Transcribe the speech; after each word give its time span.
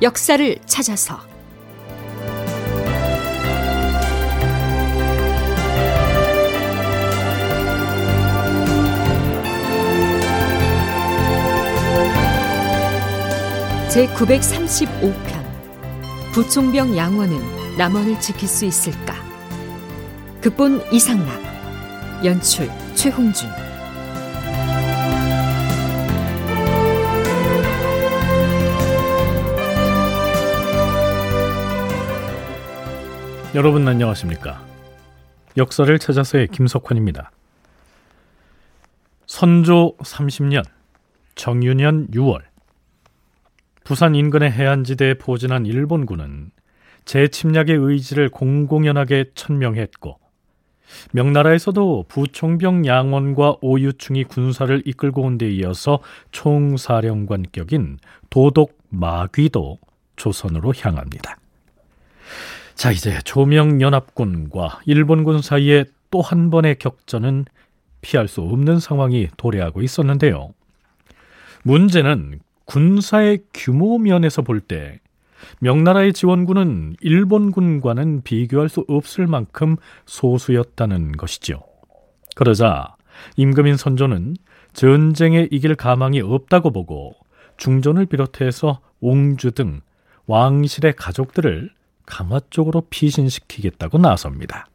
역사를 0.00 0.56
찾아서 0.64 1.18
제 13.90 14.06
935편 14.06 15.12
부총병 16.32 16.96
양원은 16.96 17.76
남원을 17.76 18.20
지킬 18.20 18.46
수 18.46 18.64
있을까? 18.64 19.16
극본 20.40 20.92
이상락 20.92 21.28
연출 22.24 22.70
최홍준 22.94 23.48
여러분 33.54 33.88
안녕하십니까? 33.88 34.62
역사를 35.56 35.98
찾아서의 35.98 36.48
김석환입니다. 36.48 37.30
선조 39.26 39.96
30년 39.98 40.62
정유년 41.34 42.08
6월 42.08 42.42
부산 43.84 44.14
인근의 44.14 44.52
해안지대에 44.52 45.14
포진한 45.14 45.64
일본군은 45.64 46.50
재침략의 47.06 47.70
의지를 47.70 48.28
공공연하게 48.28 49.30
천명했고 49.34 50.18
명나라에서도 51.12 52.04
부총병 52.08 52.84
양원과 52.86 53.56
오유충이 53.62 54.24
군사를 54.24 54.82
이끌고 54.84 55.22
온 55.22 55.38
데 55.38 55.50
이어서 55.50 56.00
총사령관격인 56.32 57.98
도독 58.28 58.78
마귀도 58.90 59.78
조선으로 60.16 60.74
향합니다. 60.78 61.37
자, 62.78 62.92
이제 62.92 63.18
조명연합군과 63.24 64.82
일본군 64.86 65.42
사이에 65.42 65.84
또 66.12 66.20
한 66.20 66.48
번의 66.48 66.76
격전은 66.78 67.44
피할 68.02 68.28
수 68.28 68.40
없는 68.40 68.78
상황이 68.78 69.26
도래하고 69.36 69.82
있었는데요. 69.82 70.54
문제는 71.64 72.38
군사의 72.66 73.40
규모 73.52 73.98
면에서 73.98 74.42
볼 74.42 74.60
때 74.60 75.00
명나라의 75.60 76.12
지원군은 76.12 76.94
일본군과는 77.00 78.22
비교할 78.22 78.68
수 78.68 78.84
없을 78.86 79.26
만큼 79.26 79.74
소수였다는 80.06 81.16
것이죠. 81.16 81.64
그러자 82.36 82.94
임금인 83.36 83.76
선조는 83.76 84.36
전쟁에 84.72 85.48
이길 85.50 85.74
가망이 85.74 86.20
없다고 86.20 86.70
보고 86.70 87.16
중전을 87.56 88.06
비롯해서 88.06 88.78
옹주 89.00 89.50
등 89.50 89.80
왕실의 90.26 90.94
가족들을 90.94 91.70
강화 92.08 92.40
쪽으로 92.48 92.84
피신시키겠다고 92.88 93.98
나섭니다. 93.98 94.66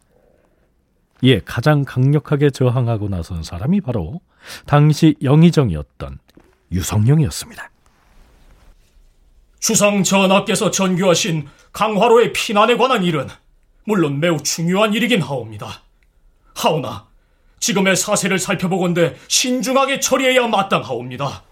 이에 1.23 1.41
가장 1.43 1.83
강력하게 1.83 2.51
저항하고 2.51 3.09
나선 3.09 3.41
사람이 3.41 3.81
바로 3.81 4.21
당시 4.67 5.15
영의정이었던 5.21 6.19
유성룡이었습니다. 6.71 7.69
주상 9.59 10.03
전하께서 10.03 10.69
전교하신 10.69 11.47
강화로의 11.71 12.33
피난에 12.33 12.77
관한 12.77 13.03
일은 13.03 13.27
물론 13.85 14.19
매우 14.19 14.37
중요한 14.37 14.93
일이긴 14.93 15.21
하옵니다. 15.21 15.81
하오나 16.53 17.07
지금의 17.59 17.95
사세를 17.95 18.37
살펴보건대 18.37 19.15
신중하게 19.27 20.01
처리해야 20.01 20.47
마땅하옵니다. 20.47 21.43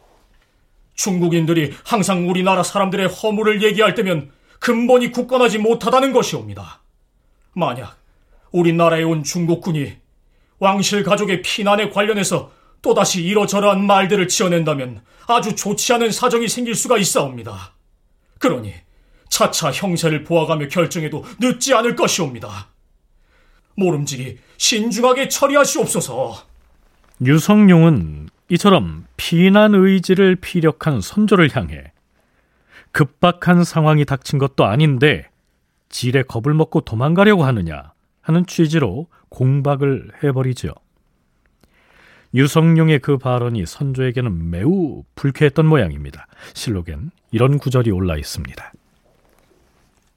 중국인들이 0.94 1.74
항상 1.84 2.30
우리나라 2.30 2.62
사람들의 2.62 3.08
허물을 3.08 3.64
얘기할 3.64 3.96
때면 3.96 4.32
근본이 4.62 5.12
굳건하지 5.12 5.58
못하다는 5.58 6.14
것이옵니다. 6.14 6.82
만약 7.54 7.98
우리나라에 8.52 9.02
온 9.04 9.24
중국군이 9.24 9.98
왕실 10.60 11.04
가족의 11.04 11.42
피난에 11.42 11.90
관련해서 11.90 12.52
또다시 12.84 13.24
이러저러한 13.24 13.86
말들을 13.86 14.28
지어낸다면 14.28 15.02
아주 15.28 15.56
좋지 15.56 15.94
않은 15.94 16.12
사정이 16.12 16.48
생길 16.48 16.76
수가 16.76 17.00
있사옵니다. 17.00 17.74
그러니 18.38 18.74
차차 19.30 19.72
형세를 19.72 20.24
보아가며 20.24 20.68
결정해도 20.68 21.26
늦지 21.40 21.74
않을 21.74 21.96
것이옵니다. 21.96 22.70
모름지기 23.76 24.38
신중하게 24.58 25.30
처리하시옵소서. 25.30 26.44
유성룡은 27.26 28.30
이처럼 28.50 29.08
피난 29.18 29.74
의지를 29.74 30.36
피력한 30.36 31.02
선조를 31.02 31.56
향해 31.56 31.92
급박한 32.92 33.64
상황이 33.64 34.06
닥친 34.06 34.40
것도 34.40 34.66
아닌데 34.66 35.30
질에 35.90 36.24
겁을 36.24 36.54
먹고 36.54 36.82
도망가려고 36.82 37.44
하느냐 37.44 37.94
하는 38.22 38.46
취지로 38.46 39.08
공박을 39.30 40.12
해버리죠. 40.24 40.74
유성룡의 42.34 43.00
그 43.00 43.18
발언이 43.18 43.66
선조에게는 43.66 44.50
매우 44.50 45.04
불쾌했던 45.16 45.66
모양입니다. 45.66 46.28
실록엔 46.54 47.12
이런 47.32 47.58
구절이 47.58 47.92
올라 47.92 48.18
있습니다. 48.18 48.72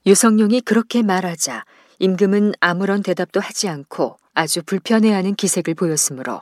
유성룡이 0.05 0.61
그렇게 0.61 1.01
말하자 1.01 1.65
임금은 1.99 2.53
아무런 2.59 3.03
대답도 3.03 3.39
하지 3.39 3.67
않고 3.67 4.17
아주 4.33 4.61
불편해하는 4.63 5.35
기색을 5.35 5.73
보였으므로 5.73 6.41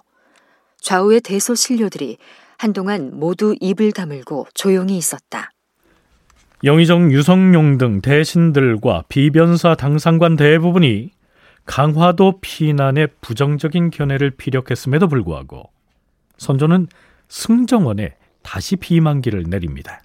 좌우의 0.81 1.21
대소신료들이 1.21 2.17
한동안 2.57 3.11
모두 3.13 3.55
입을 3.59 3.93
다물고 3.93 4.47
조용히 4.53 4.97
있었다. 4.97 5.52
영의정 6.63 7.11
유성룡 7.11 7.77
등 7.77 8.01
대신들과 8.01 9.03
비변사 9.09 9.75
당상관 9.75 10.37
대부분이 10.37 11.11
강화도 11.65 12.39
피난에 12.39 13.07
부정적인 13.19 13.89
견해를 13.89 14.31
피력했음에도 14.31 15.09
불구하고 15.09 15.69
선조는 16.37 16.87
승정원에 17.27 18.15
다시 18.43 18.77
비만기를 18.77 19.43
내립니다. 19.49 20.01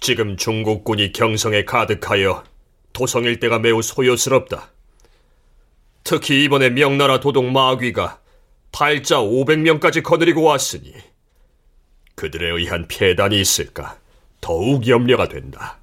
지금 0.00 0.36
중국군이 0.38 1.12
경성에 1.12 1.64
가득하여 1.64 2.44
도성 2.94 3.24
일대가 3.24 3.58
매우 3.58 3.82
소요스럽다. 3.82 4.70
특히 6.02 6.44
이번에 6.44 6.70
명나라 6.70 7.20
도독 7.20 7.44
마귀가 7.44 8.20
달자 8.70 9.18
500명까지 9.18 10.02
거느리고 10.02 10.44
왔으니 10.44 10.94
그들에 12.14 12.48
의한 12.48 12.88
폐단이 12.88 13.38
있을까 13.38 13.98
더욱 14.40 14.86
염려가 14.86 15.28
된다. 15.28 15.78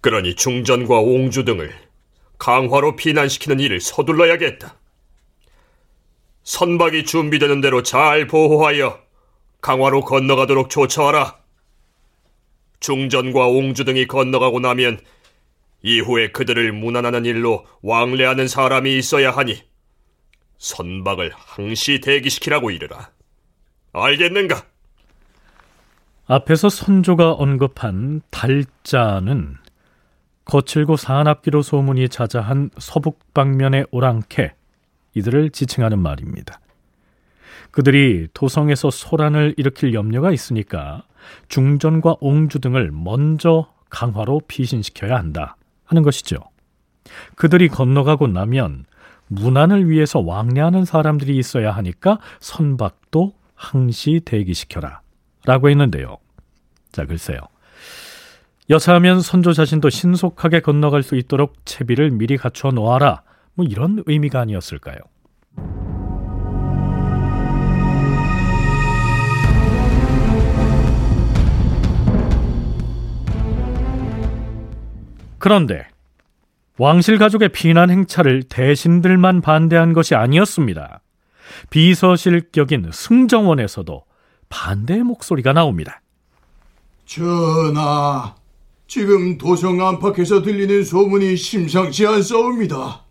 그러니 0.00 0.34
중전과 0.34 1.00
옹주 1.00 1.44
등을 1.44 1.74
강화로 2.38 2.96
피난시키는 2.96 3.60
일을 3.60 3.80
서둘러야겠다. 3.80 4.76
선박이 6.42 7.04
준비되는 7.04 7.60
대로 7.62 7.82
잘 7.82 8.26
보호하여 8.26 9.02
강화로 9.62 10.02
건너가도록 10.02 10.68
조처하라. 10.68 11.38
중전과 12.80 13.46
옹주 13.46 13.84
등이 13.84 14.06
건너가고 14.06 14.60
나면 14.60 15.00
이후에 15.82 16.32
그들을 16.32 16.72
무난하는 16.72 17.24
일로 17.24 17.66
왕래하는 17.80 18.46
사람이 18.46 18.98
있어야 18.98 19.30
하니 19.30 19.62
선박을 20.58 21.32
항시 21.34 22.00
대기시키라고 22.00 22.70
이르라. 22.70 23.10
알겠는가? 23.92 24.66
앞에서 26.26 26.70
선조가 26.70 27.32
언급한 27.32 28.22
달자는 28.30 29.56
거칠고 30.46 30.96
사납기로 30.96 31.62
소문이 31.62 32.08
자자한 32.08 32.70
서북 32.78 33.34
방면의 33.34 33.86
오랑캐 33.90 34.54
이들을 35.14 35.50
지칭하는 35.50 35.98
말입니다. 35.98 36.60
그들이 37.70 38.28
도성에서 38.32 38.90
소란을 38.90 39.54
일으킬 39.58 39.94
염려가 39.94 40.32
있으니까 40.32 41.04
중전과 41.48 42.16
옹주 42.20 42.60
등을 42.60 42.90
먼저 42.90 43.72
강화로 43.90 44.42
피신시켜야 44.48 45.16
한다 45.16 45.56
하는 45.84 46.02
것이죠. 46.02 46.38
그들이 47.36 47.68
건너가고 47.68 48.28
나면 48.28 48.86
문안을 49.28 49.90
위해서 49.90 50.20
왕래하는 50.20 50.84
사람들이 50.84 51.36
있어야 51.36 51.72
하니까 51.72 52.18
선박도 52.40 53.32
항시 53.54 54.22
대기시켜라 54.24 55.03
라고 55.44 55.68
했는데요. 55.68 56.18
자, 56.92 57.04
글쎄요. 57.04 57.38
여차하면 58.70 59.20
선조 59.20 59.52
자신도 59.52 59.90
신속하게 59.90 60.60
건너갈 60.60 61.02
수 61.02 61.16
있도록 61.16 61.54
채비를 61.66 62.10
미리 62.10 62.36
갖춰 62.36 62.68
놓아라. 62.68 63.22
뭐 63.54 63.66
이런 63.68 64.02
의미가 64.06 64.40
아니었을까요? 64.40 64.96
그런데 75.38 75.86
왕실 76.78 77.18
가족의 77.18 77.50
피난 77.50 77.90
행차를 77.90 78.44
대신들만 78.44 79.42
반대한 79.42 79.92
것이 79.92 80.14
아니었습니다. 80.14 81.02
비서실격인 81.68 82.88
승정원에서도 82.90 84.04
반대의 84.48 85.02
목소리가 85.02 85.52
나옵니다. 85.52 86.00
전하, 87.06 88.34
지금 88.86 89.38
도성 89.38 89.80
안팎에서 89.86 90.42
들리는 90.42 90.84
소문이 90.84 91.36
심상치 91.36 92.06
않사옵니다. 92.06 93.02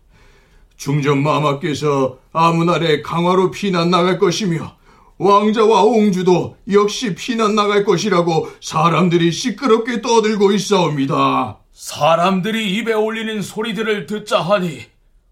중전 0.76 1.22
마마께서 1.22 2.18
아무날에 2.32 3.02
강화로 3.02 3.50
피난 3.50 3.90
나갈 3.90 4.18
것이며 4.18 4.76
왕자와 5.18 5.84
옹주도 5.84 6.56
역시 6.72 7.14
피난 7.14 7.54
나갈 7.54 7.84
것이라고 7.84 8.50
사람들이 8.60 9.30
시끄럽게 9.30 10.02
떠들고 10.02 10.52
있사옵니다. 10.52 11.58
사람들이 11.72 12.76
입에 12.76 12.92
올리는 12.92 13.40
소리들을 13.40 14.06
듣자 14.06 14.40
하니 14.40 14.80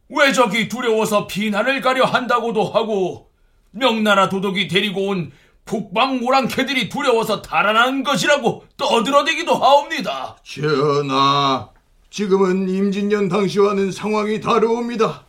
왜적이 0.09 0.69
두려워서 0.69 1.27
피난을 1.27 1.81
가려 1.81 2.05
한다고도 2.05 2.65
하고 2.65 3.31
명나라 3.71 4.29
도독이 4.29 4.69
데리고 4.69 5.09
온 5.09 5.33
북방 5.65 6.21
모랑캐들이 6.21 6.89
두려워서 6.89 7.41
달아난 7.41 8.03
것이라고 8.03 8.65
떠들어대기도 8.77 9.55
하옵니다. 9.55 10.37
전하, 10.45 11.69
지금은 12.11 12.69
임진년 12.69 13.29
당시와는 13.29 13.93
상황이 13.93 14.41
다르옵니다. 14.41 15.25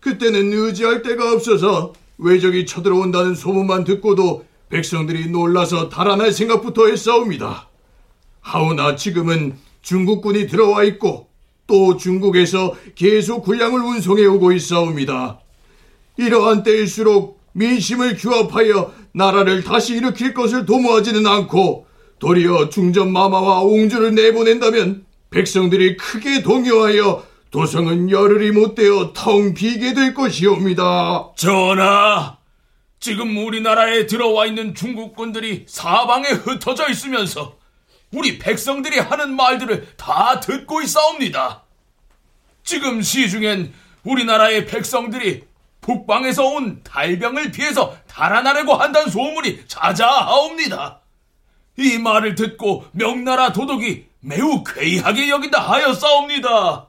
그때는 0.00 0.52
의지할 0.52 1.02
데가 1.02 1.32
없어서 1.32 1.92
외적이 2.18 2.66
쳐들어온다는 2.66 3.34
소문만 3.34 3.84
듣고도 3.84 4.44
백성들이 4.68 5.30
놀라서 5.30 5.88
달아날 5.88 6.32
생각부터 6.32 6.88
했사옵니다. 6.88 7.68
하오나 8.40 8.96
지금은 8.96 9.58
중국군이 9.82 10.46
들어와 10.46 10.84
있고 10.84 11.28
또 11.66 11.96
중국에서 11.96 12.74
계속 12.94 13.44
군량을 13.44 13.80
운송해 13.80 14.24
오고 14.24 14.52
있사옵니다. 14.52 15.40
이러한 16.16 16.62
때일수록 16.62 17.37
민심을 17.58 18.16
규합하여 18.16 18.94
나라를 19.12 19.64
다시 19.64 19.96
일으킬 19.96 20.32
것을 20.32 20.64
도모하지는 20.64 21.26
않고 21.26 21.86
도리어 22.20 22.68
중전 22.68 23.12
마마와 23.12 23.62
옹주를 23.62 24.14
내보낸다면 24.14 25.04
백성들이 25.30 25.96
크게 25.96 26.42
동요하여 26.42 27.26
도성은 27.50 28.10
열흘이 28.10 28.52
못되어 28.52 29.12
텅 29.14 29.54
비게 29.54 29.94
될 29.94 30.14
것이옵니다. 30.14 31.32
전하, 31.36 32.36
지금 33.00 33.36
우리나라에 33.36 34.06
들어와 34.06 34.46
있는 34.46 34.74
중국군들이 34.74 35.64
사방에 35.66 36.28
흩어져 36.28 36.88
있으면서 36.90 37.56
우리 38.12 38.38
백성들이 38.38 38.98
하는 38.98 39.34
말들을 39.34 39.94
다 39.96 40.40
듣고 40.40 40.82
있사옵니다. 40.82 41.64
지금 42.62 43.02
시중엔 43.02 43.72
우리나라의 44.04 44.66
백성들이 44.66 45.47
북방에서 45.88 46.44
온 46.44 46.82
달병을 46.84 47.50
피해서 47.50 47.96
달아나려고 48.06 48.74
한다는 48.74 49.08
소문이 49.08 49.66
자자하옵니다. 49.66 51.00
이 51.78 51.96
말을 51.96 52.34
듣고 52.34 52.84
명나라 52.92 53.54
도독이 53.54 54.04
매우 54.20 54.62
괴이하게 54.64 55.30
여긴다 55.30 55.58
하였사옵니다. 55.58 56.88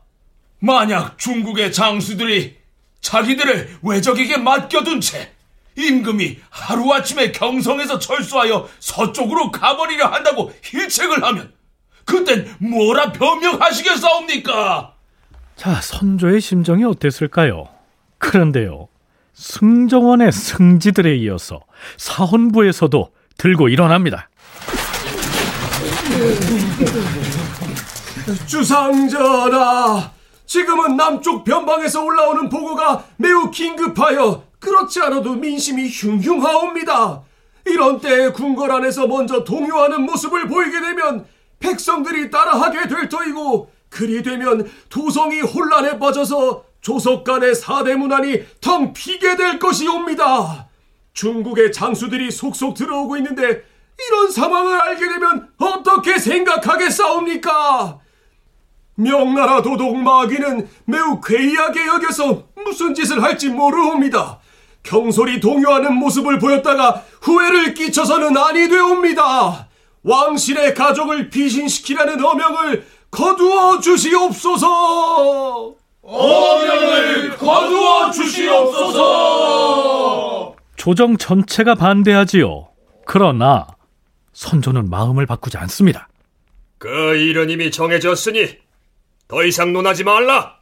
만약 0.59 1.17
중국의 1.17 1.71
장수들이 1.71 2.57
자기들을 2.99 3.77
외적에게 3.83 4.35
맡겨둔 4.35 4.99
채 4.99 5.31
임금이 5.77 6.37
하루아침에 6.49 7.31
경성에서 7.31 7.99
철수하여 7.99 8.67
서쪽으로 8.79 9.51
가버리려 9.51 10.07
한다고 10.07 10.51
일책을 10.73 11.23
하면 11.23 11.53
그땐 12.03 12.53
뭐라 12.59 13.13
변명하시겠사옵니까? 13.13 14.93
자, 15.55 15.79
선조의 15.79 16.41
심정이 16.41 16.83
어땠을까요? 16.83 17.69
그런데요, 18.17 18.88
승정원의 19.39 20.33
승지들에 20.33 21.15
이어서 21.15 21.61
사헌부에서도 21.97 23.09
들고 23.37 23.69
일어납니다. 23.69 24.29
주상전하, 28.45 30.11
지금은 30.45 30.97
남쪽 30.97 31.45
변방에서 31.45 32.03
올라오는 32.03 32.49
보고가 32.49 33.05
매우 33.15 33.49
긴급하여 33.49 34.43
그렇지 34.59 34.99
않아도 35.03 35.35
민심이 35.35 35.87
흉흉하옵니다. 35.89 37.21
이런 37.65 38.01
때에 38.01 38.33
궁궐 38.33 38.69
안에서 38.69 39.07
먼저 39.07 39.45
동요하는 39.45 40.01
모습을 40.01 40.49
보이게 40.49 40.81
되면 40.81 41.25
백성들이 41.59 42.29
따라하게 42.29 42.89
될 42.89 43.07
터이고 43.07 43.71
그리 43.89 44.21
되면 44.21 44.69
도성이 44.89 45.39
혼란에 45.39 45.97
빠져서 45.97 46.68
조석 46.89 47.23
간의 47.23 47.53
사대 47.53 47.93
문안이 47.93 48.45
텅 48.61 48.93
비게 48.93 49.35
될 49.35 49.59
것이옵니다. 49.59 50.67
중국의 51.13 51.71
장수들이 51.71 52.31
속속 52.31 52.73
들어오고 52.73 53.15
있는데 53.17 53.61
이런 54.07 54.31
상황을 54.31 54.81
알게 54.81 55.07
되면 55.07 55.49
어떻게 55.59 56.17
생각하겠사옵니까? 56.17 57.99
명나라 58.95 59.61
도독 59.61 59.97
마귀는 59.97 60.67
매우 60.85 61.21
괴이하게 61.21 61.85
여겨서 61.85 62.47
무슨 62.65 62.95
짓을 62.95 63.21
할지 63.21 63.49
모르옵니다. 63.49 64.39
경솔이 64.81 65.41
동요하는 65.41 65.93
모습을 65.93 66.39
보였다가 66.39 67.03
후회를 67.21 67.75
끼쳐서는 67.75 68.35
아니 68.35 68.67
되옵니다. 68.67 69.67
왕실의 70.01 70.73
가족을 70.73 71.29
비신시키라는 71.29 72.25
어명을 72.25 72.87
거두어 73.11 73.79
주시옵소서. 73.79 75.77
어명을 76.11 77.37
거두어 77.37 78.11
주시옵소서. 78.11 79.29
조정 80.75 81.17
전체가 81.17 81.75
반대하지요. 81.75 82.69
그러나 83.05 83.67
선조는 84.33 84.89
마음을 84.89 85.25
바꾸지 85.25 85.57
않습니다. 85.57 86.07
그 86.77 87.15
일은 87.15 87.49
이미 87.49 87.71
정해졌으니 87.71 88.57
더 89.27 89.43
이상 89.43 89.73
논하지 89.73 90.03
말라. 90.05 90.58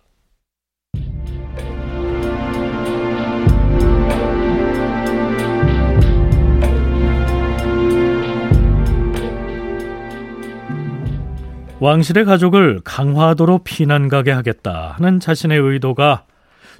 왕실의 11.80 12.26
가족을 12.26 12.82
강화도로 12.84 13.60
피난 13.60 14.08
가게 14.08 14.32
하겠다 14.32 14.94
하는 14.98 15.19
자신의 15.19 15.60
의도가 15.60 16.26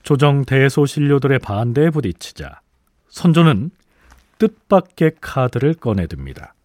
조정 0.02 0.44
대소신료들의 0.44 1.38
반대에 1.40 1.92
부딪히자 1.92 2.62
선조는 3.10 3.70
뜻밖의 4.40 5.12
카드를 5.22 5.76
꺼내듭니다. 5.76 6.56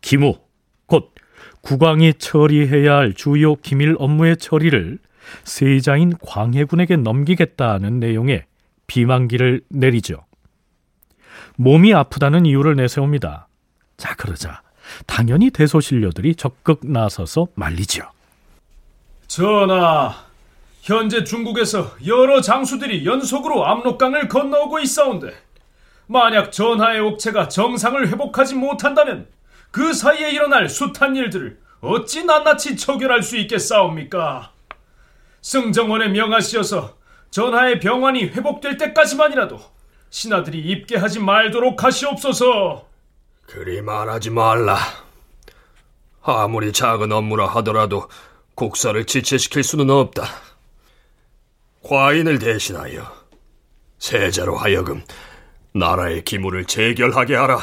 기무, 0.00 0.38
곧 0.86 1.12
국왕이 1.62 2.14
처리해야 2.14 2.94
할 2.94 3.12
주요 3.12 3.56
기밀 3.56 3.96
업무의 3.98 4.36
처리를 4.36 4.98
세자인 5.42 6.12
광해군에게 6.22 6.96
넘기겠다는 6.96 7.98
내용의 7.98 8.44
비만기를 8.86 9.62
내리죠. 9.68 10.24
몸이 11.56 11.92
아프다는 11.92 12.46
이유를 12.46 12.76
내세웁니다. 12.76 13.48
자, 13.96 14.14
그러자 14.14 14.62
당연히 15.06 15.50
대소신료들이 15.50 16.34
적극 16.34 16.80
나서서 16.82 17.48
말리죠. 17.54 18.04
전하, 19.26 20.14
현재 20.82 21.24
중국에서 21.24 21.90
여러 22.06 22.40
장수들이 22.40 23.04
연속으로 23.04 23.66
압록강을 23.66 24.28
건너오고 24.28 24.78
있사온데 24.80 25.34
만약 26.06 26.52
전하의 26.52 27.00
옥체가 27.00 27.48
정상을 27.48 28.08
회복하지 28.08 28.54
못한다면 28.54 29.26
그 29.72 29.92
사이에 29.92 30.30
일어날 30.30 30.68
숱한 30.68 31.16
일들을 31.16 31.58
어찌 31.80 32.24
낱낱이 32.24 32.76
처결할 32.76 33.22
수 33.22 33.36
있겠사옵니까? 33.36 34.52
승정원에 35.42 36.08
명하시어서 36.08 36.96
전하의 37.30 37.80
병환이 37.80 38.24
회복될 38.24 38.76
때까지만이라도 38.78 39.60
신하들이 40.10 40.58
입게 40.58 40.96
하지 40.96 41.20
말도록 41.20 41.84
하시옵소서. 41.84 42.86
그리 43.46 43.80
말하지 43.80 44.30
말라. 44.30 44.76
아무리 46.22 46.72
작은 46.72 47.12
업무라 47.12 47.46
하더라도 47.46 48.08
국사를 48.54 49.04
지체시킬 49.04 49.62
수는 49.62 49.90
없다. 49.90 50.24
과인을 51.84 52.40
대신하여 52.40 53.04
세자로 53.98 54.56
하여금 54.56 55.02
나라의 55.72 56.24
기물을 56.24 56.64
재결하게 56.64 57.36
하라. 57.36 57.58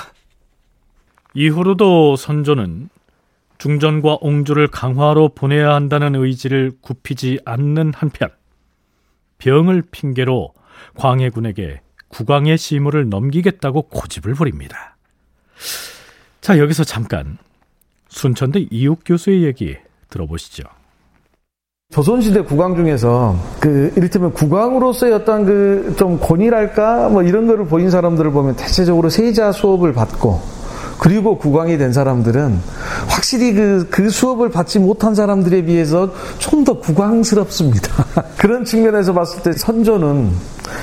이후로도 1.34 2.16
선조는 2.16 2.90
중전과 3.58 4.20
옹주를 4.22 4.68
강화로 4.68 5.30
보내야 5.30 5.74
한다는 5.74 6.16
의지를 6.16 6.72
굽히지 6.82 7.40
않는 7.44 7.94
한편 7.94 8.30
병을 9.40 9.84
핑계로 9.92 10.54
광해군에게 10.96 11.82
국왕의 12.10 12.58
시무를 12.58 13.10
넘기겠다고 13.10 13.84
고집을 13.84 14.34
부립니다. 14.36 14.93
자, 16.42 16.58
여기서 16.58 16.84
잠깐 16.84 17.38
순천대 18.10 18.68
이욱 18.72 19.02
교수의 19.06 19.44
얘기 19.44 19.78
들어보시죠. 20.10 20.64
조선시대 21.92 22.42
국왕 22.42 22.76
중에서 22.76 23.36
그 23.60 23.94
이를테면 23.96 24.34
국왕으로서의 24.34 25.14
어떤 25.14 25.46
그 25.46 25.94
좀 25.98 26.20
권위랄까 26.20 27.10
뭐 27.10 27.22
이런 27.22 27.46
거를 27.46 27.66
보인 27.66 27.90
사람들을 27.92 28.32
보면 28.32 28.56
대체적으로 28.56 29.10
세자 29.10 29.52
수업을 29.52 29.94
받고 29.94 30.42
그리고 31.04 31.38
국왕이 31.38 31.78
된 31.78 31.92
사람들은 31.92 32.60
확실히 33.10 33.54
그, 33.54 33.88
그 33.92 34.10
수업을 34.10 34.50
받지 34.50 34.80
못한 34.80 35.14
사람들에 35.14 35.66
비해서 35.66 36.10
좀 36.40 36.64
더 36.64 36.80
국왕스럽습니다. 36.80 38.06
그런 38.38 38.64
측면에서 38.64 39.14
봤을 39.14 39.44
때 39.44 39.52
선조는 39.52 40.32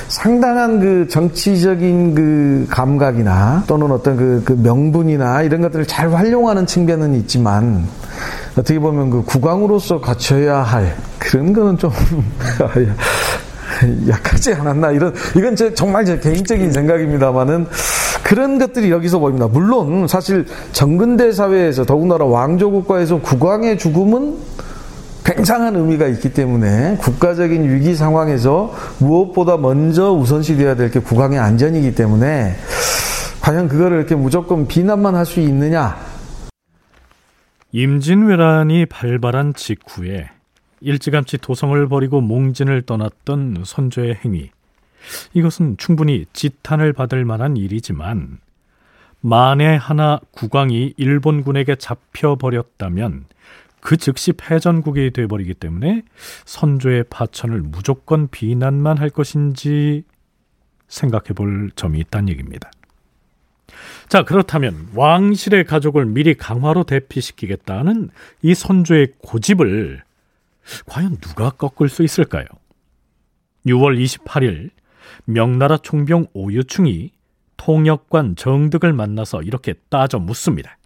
상당한 0.08 0.78
그 0.78 1.08
정치적인 1.08 2.14
그 2.14 2.66
감각이나 2.68 3.64
또는 3.66 3.90
어떤 3.90 4.16
그, 4.16 4.42
그 4.44 4.52
명분이나 4.52 5.42
이런 5.42 5.62
것들을 5.62 5.86
잘 5.86 6.12
활용하는 6.12 6.66
측면은 6.66 7.14
있지만 7.14 7.86
어떻게 8.52 8.78
보면 8.78 9.10
그 9.10 9.22
국왕으로서 9.22 10.00
갖춰야 10.00 10.58
할 10.58 10.96
그런 11.18 11.52
거는 11.52 11.78
좀 11.78 11.90
약하지 14.08 14.54
않았나 14.54 14.90
이런 14.92 15.14
이건 15.36 15.56
제 15.56 15.74
정말 15.74 16.04
제 16.04 16.18
개인적인 16.18 16.72
생각입니다만은 16.72 17.66
그런 18.22 18.58
것들이 18.58 18.90
여기서 18.90 19.18
보입니다. 19.18 19.48
물론 19.48 20.06
사실 20.06 20.46
정근대 20.72 21.32
사회에서 21.32 21.84
더군다나 21.84 22.24
왕조 22.24 22.70
국가에서 22.70 23.18
국왕의 23.20 23.78
죽음은 23.78 24.36
굉장한 25.24 25.76
의미가 25.76 26.06
있기 26.08 26.32
때문에 26.32 26.96
국가적인 27.00 27.68
위기 27.74 27.94
상황에서 27.94 28.72
무엇보다 28.98 29.56
먼저 29.56 30.12
우선시 30.12 30.56
되어야 30.56 30.74
될 30.76 30.90
게 30.90 30.98
국왕의 31.00 31.38
안전이기 31.38 31.94
때문에 31.94 32.56
과연 33.40 33.68
그거를 33.68 33.98
이렇게 33.98 34.14
무조건 34.14 34.66
비난만 34.66 35.14
할 35.14 35.24
수 35.26 35.40
있느냐? 35.40 35.96
임진왜란이 37.72 38.86
발발한 38.86 39.54
직후에 39.54 40.28
일찌감치 40.80 41.38
도성을 41.38 41.88
버리고 41.88 42.20
몽진을 42.20 42.82
떠났던 42.82 43.62
선조의 43.64 44.20
행위. 44.24 44.50
이것은 45.32 45.76
충분히 45.76 46.26
지탄을 46.32 46.92
받을 46.92 47.24
만한 47.24 47.56
일이지만 47.56 48.38
만에 49.20 49.76
하나 49.76 50.20
국왕이 50.32 50.94
일본군에게 50.96 51.76
잡혀버렸다면 51.76 53.26
그 53.80 53.96
즉시 53.96 54.32
패전국이 54.32 55.10
돼버리기 55.10 55.54
때문에 55.54 56.02
선조의 56.44 57.04
파천을 57.10 57.62
무조건 57.62 58.28
비난만 58.28 58.98
할 58.98 59.10
것인지 59.10 60.04
생각해 60.88 61.28
볼 61.34 61.70
점이 61.74 61.98
있다는 62.00 62.28
얘기입니다. 62.30 62.70
자, 64.08 64.24
그렇다면 64.24 64.88
왕실의 64.94 65.64
가족을 65.64 66.04
미리 66.04 66.34
강화로 66.34 66.84
대피시키겠다는 66.84 68.10
이 68.42 68.54
선조의 68.54 69.14
고집을 69.22 70.02
과연 70.86 71.16
누가 71.18 71.50
꺾을 71.50 71.88
수 71.88 72.02
있을까요? 72.02 72.44
6월 73.66 74.02
28일 74.02 74.70
명나라 75.24 75.78
총병 75.78 76.26
오유충이 76.32 77.10
통역관 77.56 78.36
정득을 78.36 78.92
만나서 78.92 79.42
이렇게 79.42 79.74
따져 79.90 80.18
묻습니다. 80.18 80.78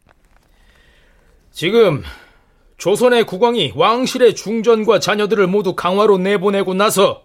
지금 1.53 2.03
조선의 2.79 3.25
국왕이 3.27 3.75
왕실의 3.77 4.35
중전과 4.35 4.99
자녀들을 4.99 5.47
모두 5.47 5.77
강화로 5.77 6.19
내보내고 6.19 6.75
나서 6.75 7.25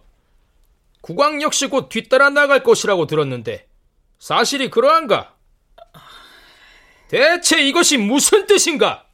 국왕 1.01 1.41
역시 1.41 1.67
곧 1.67 1.89
뒤따라 1.89 2.29
나갈 2.29 2.61
것이라고 2.61 3.07
들었는데 3.07 3.67
사실이 4.19 4.69
그러한가? 4.69 5.35
대체 7.07 7.65
이것이 7.65 7.97
무슨 7.97 8.45
뜻인가? 8.45 9.08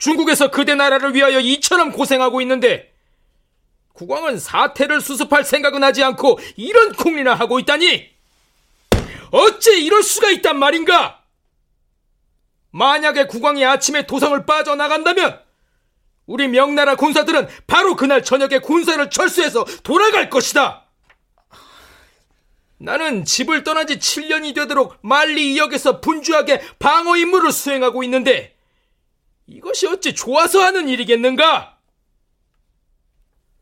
중국에서 0.00 0.50
그대 0.50 0.74
나라를 0.74 1.14
위하여 1.14 1.38
이처럼 1.38 1.92
고생하고 1.92 2.40
있는데 2.40 2.92
국왕은 3.92 4.38
사태를 4.38 5.00
수습할 5.00 5.44
생각은 5.44 5.84
하지 5.84 6.02
않고 6.02 6.40
이런 6.56 6.92
콩리나 6.94 7.34
하고 7.34 7.58
있다니 7.58 8.08
어째 9.30 9.78
이럴 9.78 10.02
수가 10.02 10.30
있단 10.30 10.58
말인가? 10.58 11.22
만약에 12.72 13.26
국왕이 13.26 13.64
아침에 13.64 14.06
도성을 14.06 14.46
빠져나간다면 14.46 15.40
우리 16.26 16.48
명나라 16.48 16.94
군사들은 16.96 17.48
바로 17.66 17.94
그날 17.94 18.24
저녁에 18.24 18.58
군사를 18.58 19.10
철수해서 19.10 19.64
돌아갈 19.82 20.30
것이다. 20.30 20.84
나는 22.78 23.24
집을 23.26 23.64
떠난 23.64 23.86
지 23.86 23.98
7년이 23.98 24.54
되도록 24.54 24.96
만리 25.02 25.52
이역에서 25.52 26.00
분주하게 26.00 26.62
방어 26.78 27.16
임무를 27.16 27.52
수행하고 27.52 28.02
있는데 28.04 28.56
이것이 29.50 29.86
어찌 29.88 30.14
좋아서 30.14 30.60
하는 30.60 30.88
일이겠는가? 30.88 31.76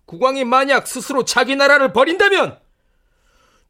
국왕이 0.05 0.45
만약 0.45 0.87
스스로 0.87 1.25
자기 1.25 1.57
나라를 1.57 1.93
버린다면 1.93 2.59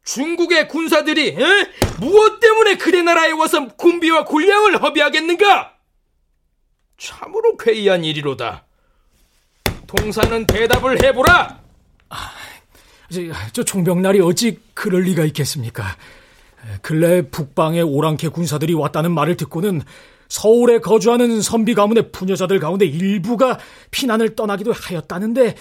중국의 0.03 0.67
군사들이 0.67 1.29
에? 1.29 1.71
무엇 1.99 2.39
때문에 2.39 2.77
그대 2.77 3.01
나라에 3.01 3.31
와서 3.31 3.67
군비와 3.67 4.25
군량을 4.25 4.81
허비하겠는가? 4.81 5.73
참으로 6.97 7.57
괴이한 7.57 8.03
일이로다. 8.03 8.65
통사는 9.87 10.45
대답을 10.45 11.03
해보라. 11.03 11.61
아, 12.09 12.31
저, 13.11 13.21
저 13.53 13.63
총병날이 13.63 14.19
어찌 14.21 14.59
그럴 14.73 15.03
리가 15.03 15.23
있겠습니까? 15.25 15.95
근래 16.81 17.21
북방의 17.21 17.83
오랑캐 17.83 18.29
군사들이 18.29 18.73
왔다는 18.73 19.11
말을 19.13 19.37
듣고는 19.37 19.81
서울에 20.29 20.79
거주하는 20.79 21.41
선비 21.41 21.73
가문의 21.73 22.11
부녀자들 22.11 22.59
가운데 22.59 22.85
일부가 22.85 23.59
피난을 23.91 24.35
떠나기도 24.35 24.71
하였다는데 24.71 25.55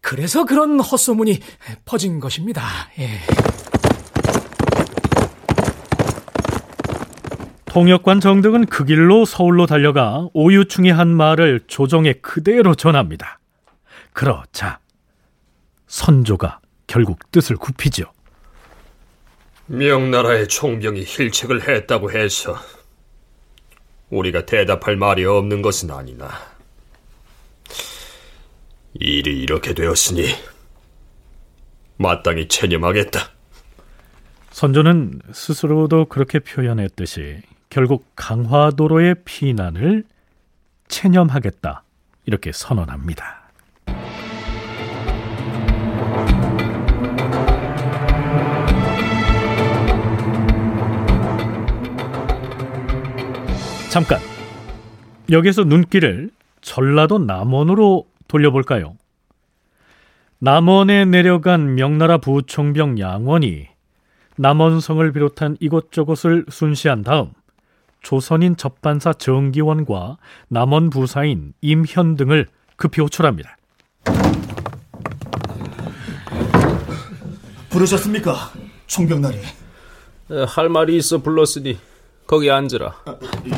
그래서 0.00 0.44
그런 0.44 0.80
헛소문이 0.80 1.38
퍼진 1.84 2.18
것입니다. 2.18 2.62
예. 2.98 3.08
통역관 7.66 8.20
정득은 8.20 8.66
그 8.66 8.84
길로 8.86 9.26
서울로 9.26 9.66
달려가 9.66 10.26
오유충이 10.32 10.90
한 10.90 11.08
말을 11.08 11.60
조정에 11.66 12.14
그대로 12.14 12.74
전합니다. 12.74 13.38
그러자 14.14 14.78
선조가 15.86 16.60
결국 16.86 17.30
뜻을 17.30 17.56
굽히죠. 17.56 18.10
명나라의 19.66 20.48
총병이 20.48 21.04
힐책을 21.06 21.68
했다고 21.68 22.10
해서 22.10 22.56
우리가 24.10 24.46
대답할 24.46 24.96
말이 24.96 25.24
없는 25.24 25.62
것은 25.62 25.90
아니나 25.90 26.30
일이 28.94 29.40
이렇게 29.40 29.74
되었으니 29.74 30.26
마땅히 31.96 32.48
체념하겠다. 32.48 33.20
선조는 34.50 35.20
스스로도 35.32 36.06
그렇게 36.06 36.38
표현했듯이 36.38 37.42
결국 37.70 38.06
강화도로의 38.16 39.16
피난을 39.24 40.04
체념하겠다 40.88 41.84
이렇게 42.26 42.50
선언합니다. 42.52 43.47
잠깐 53.98 54.20
여기서 55.28 55.64
눈길을 55.64 56.30
전라도 56.60 57.18
남원으로 57.18 58.06
돌려볼까요? 58.28 58.96
남원에 60.38 61.04
내려간 61.04 61.74
명나라 61.74 62.18
부총병 62.18 63.00
양원이 63.00 63.66
남원성을 64.36 65.12
비롯한 65.12 65.56
이곳저곳을 65.58 66.46
순시한 66.48 67.02
다음 67.02 67.32
조선인 68.00 68.56
접반사 68.56 69.14
정기원과 69.14 70.18
남원 70.46 70.90
부사인 70.90 71.54
임현 71.60 72.14
등을 72.14 72.46
급히 72.76 73.02
호출합니다. 73.02 73.56
부르셨습니까? 77.68 78.52
총병날이. 78.86 79.38
할 80.46 80.68
말이 80.68 80.96
있어 80.96 81.18
불렀으니 81.18 81.78
거기 82.28 82.50
앉으라. 82.50 82.94
아, 83.06 83.16
예. 83.46 83.50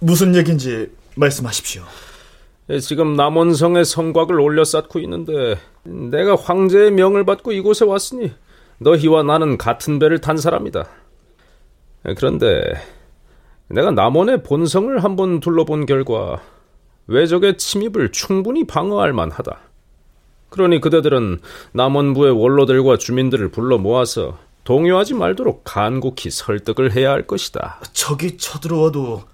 무슨 0.00 0.34
얘기인지 0.34 0.90
말씀하십시오. 1.16 1.82
예, 2.70 2.80
지금 2.80 3.14
남원성에 3.14 3.84
성곽을 3.84 4.40
올려 4.40 4.64
쌓고 4.64 5.00
있는데 5.00 5.58
내가 5.82 6.34
황제의 6.34 6.92
명을 6.92 7.26
받고 7.26 7.52
이곳에 7.52 7.84
왔으니 7.84 8.32
너희와 8.78 9.22
나는 9.22 9.58
같은 9.58 9.98
배를 9.98 10.22
탄 10.22 10.38
사람이다. 10.38 10.88
예, 12.08 12.14
그런데 12.14 12.62
내가 13.68 13.90
남원의 13.90 14.44
본성을 14.44 15.04
한번 15.04 15.40
둘러본 15.40 15.84
결과 15.84 16.40
외적의 17.06 17.58
침입을 17.58 18.12
충분히 18.12 18.66
방어할 18.66 19.12
만하다. 19.12 19.60
그러니 20.54 20.80
그대들은 20.80 21.40
남원부의 21.72 22.30
원로들과 22.40 22.96
주민들을 22.96 23.48
불러 23.48 23.76
모아서 23.76 24.38
동요하지 24.62 25.14
말도록 25.14 25.62
간곡히 25.64 26.30
설득을 26.30 26.92
해야 26.92 27.10
할 27.10 27.26
것이다. 27.26 27.80
적이 27.92 28.36
쳐들어와도 28.36 29.24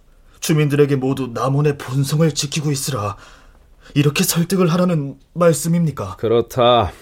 주민들에게 0.40 0.96
모두 0.96 1.28
남원의 1.34 1.76
본성을 1.76 2.32
지키고 2.32 2.72
있으라. 2.72 3.18
이렇게 3.94 4.24
설득을 4.24 4.72
하라는 4.72 5.16
말씀입니까? 5.34 6.16
그렇다. 6.16 6.92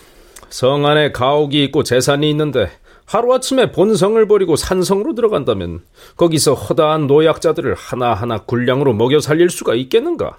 성 0.50 0.84
안에 0.84 1.12
가옥이 1.12 1.62
있고 1.66 1.84
재산이 1.84 2.28
있는데 2.30 2.72
하루아침에 3.04 3.70
본성을 3.70 4.26
버리고 4.26 4.56
산성으로 4.56 5.14
들어간다면 5.14 5.82
거기서 6.16 6.54
허다한 6.54 7.06
노약자들을 7.06 7.72
하나하나 7.76 8.38
군량으로 8.38 8.94
먹여 8.94 9.20
살릴 9.20 9.48
수가 9.48 9.76
있겠는가? 9.76 10.38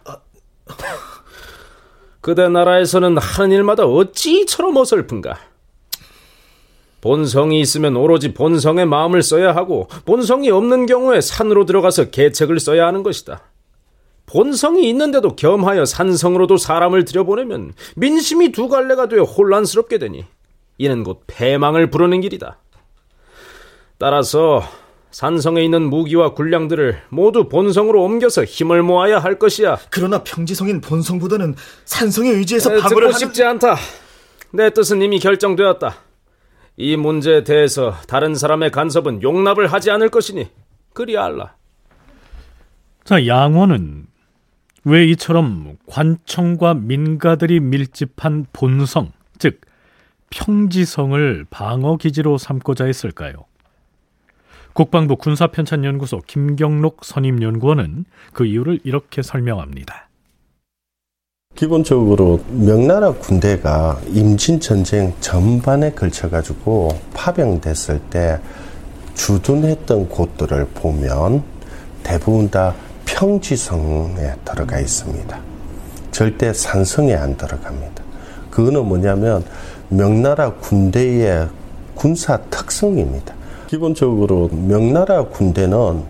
그대 2.30 2.48
나라에서는 2.48 3.18
하는 3.18 3.52
일마다 3.52 3.88
어찌 3.88 4.42
이처럼 4.42 4.78
어설픈가? 4.78 5.40
본성이 7.02 7.60
있으면 7.60 7.96
오로지 7.96 8.36
본성의 8.36 8.86
마음을 8.86 9.24
써야 9.24 9.56
하고 9.56 9.88
본성이 10.06 10.52
없는 10.52 10.86
경우에 10.86 11.22
산으로 11.22 11.66
들어가서 11.66 12.12
계책을 12.12 12.60
써야 12.60 12.86
하는 12.86 13.02
것이다. 13.02 13.42
본성이 14.28 14.88
있는데도 14.90 15.36
겸하여 15.36 15.86
산성으로도 15.86 16.58
사람을 16.58 17.04
들여보내면 17.04 17.74
민심이 17.96 18.52
두 18.52 18.68
갈래가 18.68 19.08
되어 19.08 19.24
혼란스럽게 19.24 19.98
되니 19.98 20.24
이는 20.78 21.04
곧 21.04 21.24
패망을 21.26 21.90
부르는 21.90 22.22
길이다. 22.22 22.60
따라서 23.98 24.62
산성에 25.12 25.64
있는 25.64 25.90
무기와 25.90 26.34
군량들을 26.34 27.02
모두 27.10 27.50
본성으로 27.50 28.04
옮겨서 28.04 28.44
힘을 28.44 28.84
모아야 28.84 29.20
할 29.20 29.40
것이야. 29.40 29.78
그러나 29.90 30.24
평지성인 30.24 30.82
본성보다는 30.82 31.56
산성에 31.86 32.30
의지해서 32.30 32.76
에, 32.76 32.80
방어를 32.80 33.08
듣고 33.10 33.18
싶지 33.18 33.44
않다. 33.44 33.76
내 34.52 34.70
뜻은 34.70 35.02
이미 35.02 35.20
결정되었다. 35.20 35.96
이 36.78 36.96
문제에 36.96 37.44
대해서 37.44 37.94
다른 38.08 38.36
사람의 38.36 38.72
간섭은 38.72 39.22
용납을 39.22 39.68
하지 39.68 39.92
않을 39.92 40.10
것이니 40.10 40.50
그리 40.94 41.18
알라. 41.18 41.56
자, 43.04 43.26
양원은 43.26 44.06
왜 44.86 45.06
이처럼 45.08 45.78
관청과 45.88 46.76
민가들이 46.76 47.60
밀집한 47.60 48.46
본성, 48.54 49.12
즉 49.38 49.62
평지성을 50.30 51.46
방어 51.50 51.98
기지로 51.98 52.38
삼고자 52.38 52.86
했을까요? 52.86 53.49
국방부 54.80 55.18
군사편찬연구소 55.18 56.22
김경록 56.26 57.04
선임연구원은 57.04 58.06
그 58.32 58.46
이유를 58.46 58.80
이렇게 58.86 59.22
설명합니다. 59.22 60.08
기본적으로 61.54 62.40
명나라 62.48 63.12
군대가 63.12 64.00
임진 64.08 64.62
전쟁 64.62 65.14
전반에 65.20 65.92
걸쳐 65.92 66.30
가지고 66.30 66.98
파병됐을 67.14 68.00
때 68.10 68.40
주둔했던 69.16 70.08
곳들을 70.08 70.68
보면 70.76 71.44
대부분 72.02 72.50
다 72.50 72.74
평지성에 73.04 74.32
들어가 74.46 74.80
있습니다. 74.80 75.42
절대 76.12 76.54
산성에 76.54 77.16
안 77.16 77.36
들어갑니다. 77.36 78.02
그거는 78.50 78.86
뭐냐면 78.86 79.44
명나라 79.90 80.54
군대의 80.54 81.50
군사 81.96 82.38
특성입니다. 82.44 83.39
기본적으로 83.70 84.50
명나라 84.52 85.26
군대는 85.26 86.02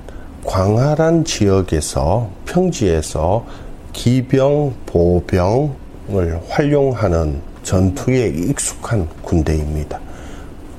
광활한 0.45 1.25
지역에서 1.25 2.29
평지에서 2.45 3.45
기병, 3.91 4.73
보병을 4.85 6.41
활용하는 6.47 7.41
전투에 7.63 8.27
익숙한 8.27 9.09
군대입니다. 9.21 9.99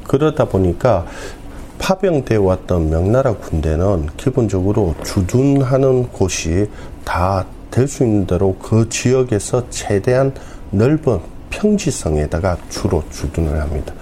그러다 0.04 0.46
보니까 0.46 1.04
파병돼 1.78 2.37
왔던 2.37 2.88
명나라 2.88 3.34
군대는 3.34 4.08
기본적으로 4.16 4.94
주둔하는 5.04 6.08
곳이 6.08 6.66
다 7.04 7.44
될 7.70 7.87
수 7.87 8.02
있는 8.02 8.26
대로 8.26 8.56
그 8.60 8.88
지역에서 8.88 9.68
최대한 9.70 10.34
넓은 10.71 11.21
평지성에다가 11.50 12.56
주로 12.69 13.04
주둔을 13.10 13.60
합니다. 13.60 13.95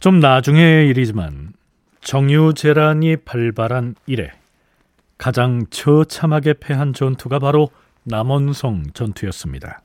좀 0.00 0.18
나중의 0.18 0.88
일이지만 0.88 1.52
정유재란이 2.00 3.18
발발한 3.18 3.94
이래 4.06 4.32
가장 5.18 5.66
처참하게 5.68 6.54
패한 6.54 6.94
전투가 6.94 7.38
바로 7.38 7.68
남원성 8.04 8.84
전투였습니다. 8.94 9.82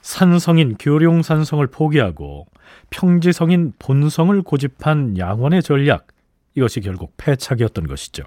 산성인 0.00 0.76
교룡산성을 0.78 1.66
포기하고 1.66 2.46
평지성인 2.88 3.74
본성을 3.78 4.40
고집한 4.40 5.18
양원의 5.18 5.62
전략 5.62 6.06
이것이 6.54 6.80
결국 6.80 7.12
패착이었던 7.18 7.86
것이죠. 7.86 8.22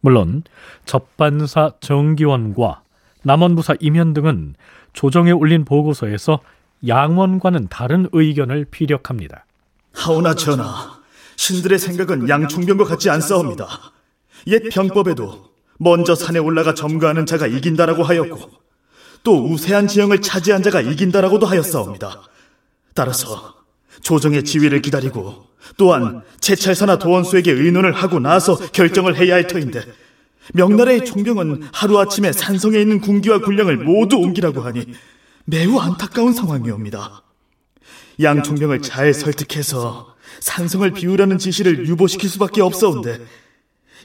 물론 0.00 0.44
접반사 0.84 1.72
정기원과 1.80 2.82
남원부사 3.24 3.74
임현 3.80 4.14
등은 4.14 4.54
조정에 4.92 5.32
올린 5.32 5.64
보고서에서 5.64 6.38
양원과는 6.86 7.66
다른 7.66 8.08
의견을 8.12 8.66
피력합니다. 8.70 9.44
하오나 9.92 10.34
전하, 10.34 11.00
신들의 11.36 11.78
생각은 11.78 12.28
양충병과 12.28 12.84
같지 12.84 13.10
않사옵니다. 13.10 13.68
옛 14.48 14.62
병법에도 14.70 15.50
먼저 15.78 16.14
산에 16.14 16.38
올라가 16.38 16.74
점거하는 16.74 17.26
자가 17.26 17.46
이긴다라고 17.46 18.02
하였고 18.02 18.50
또 19.22 19.44
우세한 19.46 19.88
지형을 19.88 20.20
차지한 20.20 20.62
자가 20.62 20.80
이긴다라고도 20.80 21.46
하였사옵니다. 21.46 22.22
따라서 22.94 23.54
조정의 24.02 24.44
지위를 24.44 24.82
기다리고 24.82 25.46
또한 25.76 26.22
채찰사나 26.40 26.98
도원수에게 26.98 27.52
의논을 27.52 27.92
하고 27.92 28.18
나서 28.18 28.56
결정을 28.56 29.16
해야 29.16 29.34
할 29.34 29.46
터인데 29.46 29.82
명나라의 30.54 31.04
총병은 31.04 31.68
하루아침에 31.72 32.32
산성에 32.32 32.80
있는 32.80 33.00
군기와 33.00 33.38
군량을 33.38 33.78
모두 33.78 34.16
옮기라고 34.16 34.60
하니 34.62 34.86
매우 35.44 35.78
안타까운 35.78 36.32
상황이옵니다. 36.32 37.22
양 38.20 38.42
총병을 38.42 38.82
잘 38.82 39.12
설득해서 39.14 40.14
산성을 40.40 40.90
비우라는 40.92 41.38
지시를 41.38 41.86
유보시킬 41.86 42.28
수밖에 42.28 42.60
없사온데 42.60 43.20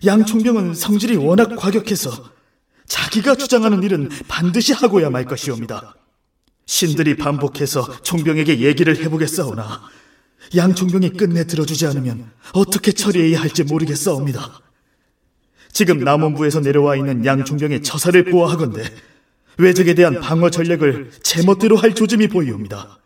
양 0.05 0.25
총병은 0.25 0.73
성질이 0.73 1.17
워낙 1.17 1.55
과격해서 1.55 2.31
자기가 2.85 3.35
주장하는 3.35 3.83
일은 3.83 4.09
반드시 4.27 4.73
하고야 4.73 5.09
말 5.09 5.25
것이옵니다. 5.25 5.95
신들이 6.65 7.15
반복해서 7.15 8.01
총병에게 8.01 8.59
얘기를 8.59 8.95
해보겠사오나 8.97 9.81
양 10.55 10.75
총병이 10.75 11.11
끝내 11.11 11.45
들어주지 11.45 11.87
않으면 11.87 12.31
어떻게 12.53 12.91
처리해야 12.91 13.41
할지 13.41 13.63
모르겠사옵니다. 13.63 14.61
지금 15.71 15.99
남원부에서 15.99 16.61
내려와 16.61 16.95
있는 16.95 17.25
양 17.25 17.43
총병의 17.43 17.83
처사를 17.83 18.25
보아하건대 18.25 18.83
외적에 19.57 19.93
대한 19.93 20.19
방어 20.19 20.49
전략을 20.49 21.11
제멋대로 21.23 21.77
할 21.77 21.95
조짐이 21.95 22.27
보이옵니다. 22.27 22.99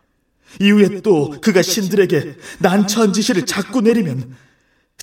이후에 0.60 1.00
또 1.02 1.30
그가 1.40 1.62
신들에게 1.62 2.36
난처한 2.60 3.12
지시를 3.12 3.46
자꾸 3.46 3.80
내리면 3.80 4.34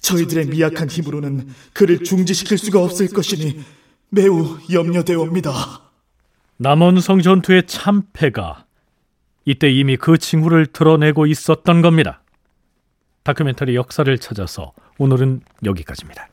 저희들의 0.01 0.47
미약한 0.47 0.89
힘으로는 0.89 1.47
그를 1.73 2.03
중지시킬 2.03 2.57
수가 2.57 2.81
없을 2.83 3.07
것이니 3.07 3.59
매우 4.09 4.57
염려되옵니다. 4.71 5.81
남원성 6.57 7.21
전투의 7.21 7.67
참패가 7.67 8.65
이때 9.45 9.69
이미 9.71 9.97
그 9.97 10.17
징후를 10.17 10.67
드러내고 10.67 11.25
있었던 11.25 11.81
겁니다. 11.81 12.21
다큐멘터리 13.23 13.75
역사를 13.75 14.17
찾아서 14.17 14.73
오늘은 14.97 15.41
여기까지입니다. 15.65 16.27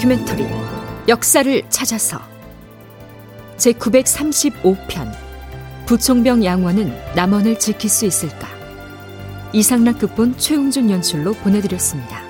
다큐멘터리 0.00 0.46
역사를 1.08 1.62
찾아서 1.68 2.18
제 3.58 3.72
935편 3.72 5.12
부총병 5.84 6.42
양원은 6.42 7.14
남원을 7.14 7.58
지킬 7.58 7.90
수 7.90 8.06
있을까 8.06 8.48
이상락 9.52 9.98
극본 9.98 10.38
최웅준 10.38 10.90
연출로 10.90 11.34
보내드렸습니다. 11.34 12.29